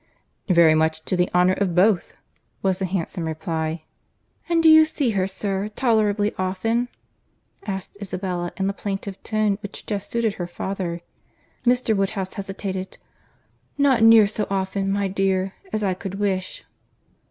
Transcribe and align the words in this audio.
"Very 0.49 0.73
much 0.73 1.05
to 1.05 1.15
the 1.15 1.29
honour 1.31 1.53
of 1.53 1.75
both," 1.75 2.15
was 2.63 2.79
the 2.79 2.85
handsome 2.85 3.25
reply. 3.25 3.83
"And 4.49 4.63
do 4.63 4.67
you 4.67 4.83
see 4.83 5.11
her, 5.11 5.27
sir, 5.27 5.69
tolerably 5.75 6.33
often?" 6.39 6.87
asked 7.67 7.97
Isabella 8.01 8.51
in 8.57 8.65
the 8.65 8.73
plaintive 8.73 9.21
tone 9.21 9.59
which 9.61 9.85
just 9.85 10.09
suited 10.09 10.33
her 10.41 10.47
father. 10.47 11.01
Mr. 11.65 11.95
Woodhouse 11.95 12.33
hesitated.—"Not 12.33 14.01
near 14.01 14.27
so 14.27 14.47
often, 14.49 14.91
my 14.91 15.07
dear, 15.07 15.53
as 15.71 15.83
I 15.83 15.93
could 15.93 16.15
wish." 16.15 16.63